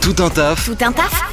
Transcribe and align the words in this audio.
Tout 0.00 0.16
un 0.18 0.30
taf, 0.30 0.66
Tout 0.66 0.84
un 0.84 0.92
taf 0.92 1.24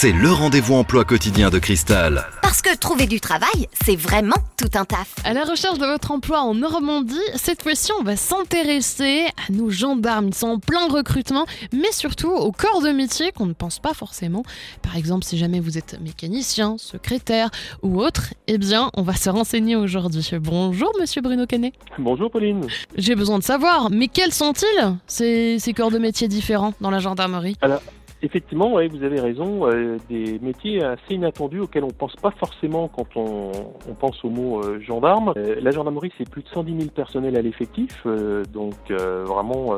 c'est 0.00 0.12
le 0.12 0.32
rendez-vous 0.32 0.76
emploi 0.76 1.04
quotidien 1.04 1.50
de 1.50 1.58
Cristal. 1.58 2.26
Parce 2.50 2.62
que 2.62 2.76
trouver 2.76 3.06
du 3.06 3.20
travail, 3.20 3.68
c'est 3.80 3.94
vraiment 3.94 4.34
tout 4.56 4.76
un 4.76 4.84
taf. 4.84 5.14
À 5.22 5.32
la 5.34 5.44
recherche 5.44 5.78
de 5.78 5.86
votre 5.86 6.10
emploi 6.10 6.40
en 6.40 6.52
Normandie, 6.52 7.14
cette 7.36 7.62
fois-ci, 7.62 7.92
on 8.00 8.02
va 8.02 8.16
s'intéresser 8.16 9.26
à 9.48 9.52
nos 9.52 9.70
gendarmes. 9.70 10.26
Ils 10.26 10.34
sont 10.34 10.48
en 10.48 10.58
plein 10.58 10.88
recrutement, 10.88 11.46
mais 11.72 11.92
surtout 11.92 12.32
au 12.32 12.50
corps 12.50 12.82
de 12.82 12.90
métier 12.90 13.30
qu'on 13.30 13.46
ne 13.46 13.52
pense 13.52 13.78
pas 13.78 13.94
forcément. 13.94 14.42
Par 14.82 14.96
exemple, 14.96 15.24
si 15.24 15.38
jamais 15.38 15.60
vous 15.60 15.78
êtes 15.78 16.00
mécanicien, 16.00 16.74
secrétaire 16.76 17.50
ou 17.84 18.02
autre, 18.02 18.34
eh 18.48 18.58
bien, 18.58 18.90
on 18.94 19.02
va 19.02 19.14
se 19.14 19.30
renseigner 19.30 19.76
aujourd'hui. 19.76 20.28
Bonjour, 20.40 20.90
monsieur 20.98 21.22
Bruno 21.22 21.46
Canet. 21.46 21.72
Bonjour 22.00 22.32
Pauline. 22.32 22.66
J'ai 22.96 23.14
besoin 23.14 23.38
de 23.38 23.44
savoir, 23.44 23.90
mais 23.92 24.08
quels 24.08 24.32
sont-ils, 24.32 24.96
ces, 25.06 25.60
ces 25.60 25.72
corps 25.72 25.92
de 25.92 25.98
métier 25.98 26.26
différents 26.26 26.74
dans 26.80 26.90
la 26.90 26.98
gendarmerie? 26.98 27.56
Effectivement, 28.22 28.72
vous 28.72 29.02
avez 29.02 29.18
raison, 29.18 29.66
euh, 29.66 29.96
des 30.10 30.38
métiers 30.40 30.84
assez 30.84 31.14
inattendus 31.14 31.60
auxquels 31.60 31.84
on 31.84 31.90
pense 31.90 32.16
pas 32.16 32.30
forcément 32.32 32.86
quand 32.88 33.16
on, 33.16 33.50
pense 33.98 34.22
au 34.24 34.28
mot 34.28 34.62
euh, 34.62 34.78
gendarme. 34.78 35.32
Euh, 35.38 35.56
la 35.60 35.70
gendarmerie, 35.70 36.12
c'est 36.18 36.28
plus 36.28 36.42
de 36.42 36.48
110 36.48 36.76
000 36.76 36.90
personnels 36.90 37.36
à 37.36 37.42
l'effectif, 37.42 38.06
donc 38.52 38.74
vraiment 38.90 39.76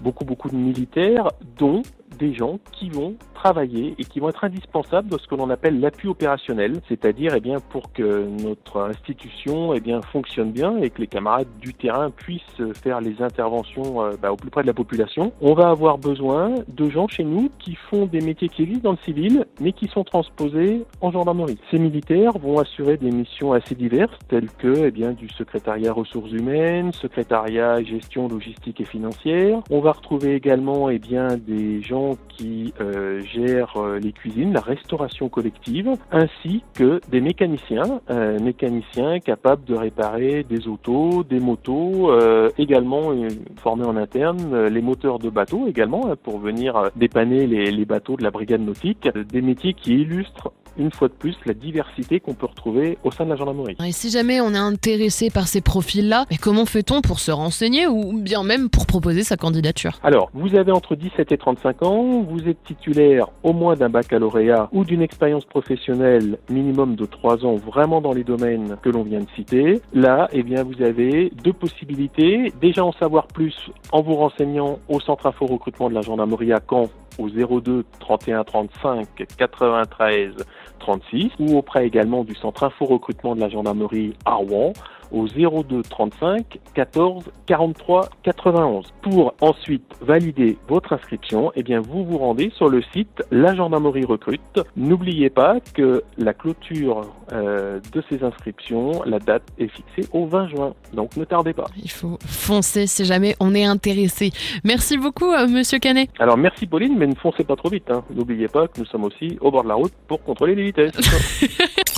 beaucoup 0.00 0.24
beaucoup 0.24 0.48
de 0.48 0.56
militaires, 0.56 1.28
dont 1.56 1.82
des 2.18 2.34
gens 2.34 2.58
qui 2.72 2.90
vont 2.90 3.16
et 3.56 4.04
qui 4.04 4.20
vont 4.20 4.28
être 4.28 4.44
indispensables 4.44 5.08
dans 5.08 5.18
ce 5.18 5.26
que 5.26 5.34
l'on 5.34 5.50
appelle 5.50 5.80
l'appui 5.80 6.08
opérationnel, 6.08 6.80
c'est-à-dire 6.88 7.32
eh 7.34 7.40
bien 7.40 7.58
pour 7.70 7.92
que 7.92 8.26
notre 8.42 8.80
institution 8.82 9.72
eh 9.74 9.80
bien 9.80 10.00
fonctionne 10.02 10.52
bien 10.52 10.76
et 10.78 10.90
que 10.90 11.00
les 11.00 11.06
camarades 11.06 11.48
du 11.60 11.74
terrain 11.74 12.10
puissent 12.10 12.42
faire 12.82 13.00
les 13.00 13.22
interventions 13.22 14.02
euh, 14.02 14.16
bah, 14.20 14.32
au 14.32 14.36
plus 14.36 14.50
près 14.50 14.62
de 14.62 14.66
la 14.66 14.74
population. 14.74 15.32
On 15.40 15.54
va 15.54 15.70
avoir 15.70 15.98
besoin 15.98 16.54
de 16.68 16.90
gens 16.90 17.08
chez 17.08 17.24
nous 17.24 17.50
qui 17.58 17.74
font 17.90 18.06
des 18.06 18.20
métiers 18.20 18.48
qui 18.48 18.62
existent 18.62 18.90
dans 18.90 18.96
le 19.00 19.04
civil 19.04 19.46
mais 19.60 19.72
qui 19.72 19.86
sont 19.86 20.04
transposés 20.04 20.84
en 21.00 21.10
gendarmerie. 21.10 21.58
Ces 21.70 21.78
militaires 21.78 22.32
vont 22.38 22.58
assurer 22.58 22.96
des 22.96 23.10
missions 23.10 23.52
assez 23.52 23.74
diverses 23.74 24.18
telles 24.28 24.50
que 24.58 24.86
eh 24.86 24.90
bien 24.90 25.12
du 25.12 25.28
secrétariat 25.28 25.92
ressources 25.92 26.32
humaines, 26.32 26.92
secrétariat 26.92 27.82
gestion 27.82 28.28
logistique 28.28 28.80
et 28.80 28.84
financière. 28.84 29.60
On 29.70 29.80
va 29.80 29.92
retrouver 29.92 30.34
également 30.34 30.90
eh 30.90 30.98
bien 30.98 31.36
des 31.36 31.82
gens 31.82 32.16
qui 32.28 32.72
euh, 32.80 33.20
euh, 33.38 33.98
les 33.98 34.12
cuisines, 34.12 34.52
la 34.52 34.60
restauration 34.60 35.28
collective, 35.28 35.90
ainsi 36.10 36.62
que 36.74 37.00
des 37.10 37.20
mécaniciens, 37.20 38.00
euh, 38.10 38.38
mécaniciens 38.38 39.20
capables 39.20 39.64
de 39.64 39.74
réparer 39.74 40.44
des 40.44 40.68
autos, 40.68 41.24
des 41.24 41.40
motos, 41.40 42.10
euh, 42.10 42.50
également 42.58 43.12
formés 43.56 43.84
en 43.84 43.96
interne, 43.96 44.66
les 44.66 44.82
moteurs 44.82 45.18
de 45.18 45.30
bateaux 45.30 45.66
également, 45.66 46.14
pour 46.22 46.38
venir 46.38 46.90
dépanner 46.96 47.46
les, 47.46 47.84
bateaux 47.84 48.16
de 48.16 48.22
la 48.22 48.30
brigade 48.30 48.60
nautique, 48.60 49.08
des 49.08 49.40
métiers 49.40 49.74
qui 49.74 49.94
illustrent 50.02 50.52
une 50.78 50.90
fois 50.90 51.08
de 51.08 51.12
plus 51.12 51.36
la 51.46 51.54
diversité 51.54 52.20
qu'on 52.20 52.34
peut 52.34 52.46
retrouver 52.46 52.98
au 53.04 53.10
sein 53.10 53.24
de 53.24 53.30
la 53.30 53.36
gendarmerie. 53.36 53.76
Et 53.84 53.92
si 53.92 54.10
jamais 54.10 54.40
on 54.40 54.54
est 54.54 54.58
intéressé 54.58 55.30
par 55.30 55.48
ces 55.48 55.60
profils-là, 55.60 56.26
mais 56.30 56.36
comment 56.36 56.66
fait-on 56.66 57.00
pour 57.00 57.20
se 57.20 57.30
renseigner 57.30 57.86
ou 57.86 58.18
bien 58.18 58.42
même 58.42 58.68
pour 58.70 58.86
proposer 58.86 59.22
sa 59.22 59.36
candidature? 59.36 59.98
Alors, 60.02 60.30
vous 60.34 60.54
avez 60.56 60.72
entre 60.72 60.96
17 60.96 61.32
et 61.32 61.38
35 61.38 61.82
ans, 61.82 62.22
vous 62.22 62.48
êtes 62.48 62.62
titulaire 62.64 63.28
au 63.42 63.52
moins 63.52 63.74
d'un 63.74 63.88
baccalauréat 63.88 64.68
ou 64.72 64.84
d'une 64.84 65.02
expérience 65.02 65.44
professionnelle 65.44 66.38
minimum 66.48 66.96
de 66.96 67.06
3 67.06 67.44
ans 67.44 67.56
vraiment 67.56 68.00
dans 68.00 68.12
les 68.12 68.24
domaines 68.24 68.76
que 68.82 68.88
l'on 68.88 69.02
vient 69.02 69.20
de 69.20 69.28
citer. 69.34 69.80
Là, 69.92 70.28
eh 70.32 70.42
bien, 70.42 70.62
vous 70.62 70.82
avez 70.82 71.32
deux 71.42 71.52
possibilités. 71.52 72.52
Déjà 72.60 72.84
en 72.84 72.92
savoir 72.92 73.26
plus 73.26 73.54
en 73.92 74.02
vous 74.02 74.14
renseignant 74.14 74.78
au 74.88 75.00
centre 75.00 75.26
info 75.26 75.46
recrutement 75.46 75.88
de 75.88 75.94
la 75.94 76.02
gendarmerie 76.02 76.52
à 76.52 76.60
Caen 76.68 76.88
au 77.18 77.28
02 77.28 77.84
31 78.00 78.44
35 78.44 79.06
93 79.36 80.34
36 80.78 81.30
ou 81.38 81.58
auprès 81.58 81.86
également 81.86 82.24
du 82.24 82.34
centre 82.34 82.64
info 82.64 82.84
recrutement 82.84 83.34
de 83.34 83.40
la 83.40 83.48
gendarmerie 83.48 84.14
à 84.24 84.34
Rouen 84.34 84.72
au 85.12 85.26
02 85.26 85.82
35 85.82 86.58
14 86.74 87.24
43 87.46 88.08
91. 88.22 88.92
Pour 89.02 89.34
ensuite 89.40 89.84
valider 90.00 90.56
votre 90.68 90.92
inscription, 90.92 91.52
eh 91.54 91.62
bien 91.62 91.80
vous 91.80 92.04
vous 92.04 92.18
rendez 92.18 92.50
sur 92.56 92.68
le 92.68 92.82
site 92.92 93.22
La 93.30 93.54
Gendarmerie 93.54 94.04
Recrute. 94.04 94.60
N'oubliez 94.76 95.30
pas 95.30 95.56
que 95.74 96.02
la 96.16 96.34
clôture 96.34 97.02
euh, 97.32 97.80
de 97.92 98.02
ces 98.08 98.22
inscriptions, 98.22 99.02
la 99.04 99.18
date 99.18 99.42
est 99.58 99.68
fixée 99.68 100.08
au 100.12 100.26
20 100.26 100.48
juin. 100.48 100.74
Donc 100.92 101.16
ne 101.16 101.24
tardez 101.24 101.52
pas. 101.52 101.66
Il 101.82 101.90
faut 101.90 102.18
foncer 102.26 102.86
si 102.86 103.04
jamais 103.04 103.34
on 103.40 103.54
est 103.54 103.64
intéressé. 103.64 104.30
Merci 104.64 104.98
beaucoup, 104.98 105.32
euh, 105.32 105.46
monsieur 105.48 105.78
Canet. 105.78 106.10
Alors 106.18 106.36
merci 106.36 106.66
Pauline, 106.66 106.96
mais 106.96 107.06
ne 107.06 107.14
foncez 107.14 107.44
pas 107.44 107.56
trop 107.56 107.68
vite. 107.68 107.90
hein. 107.90 108.02
N'oubliez 108.14 108.48
pas 108.48 108.68
que 108.68 108.78
nous 108.80 108.86
sommes 108.86 109.04
aussi 109.04 109.38
au 109.40 109.50
bord 109.50 109.62
de 109.64 109.68
la 109.68 109.74
route 109.74 109.92
pour 110.06 110.22
contrôler 110.22 110.54
les 110.54 110.64
vitesses. 110.64 110.92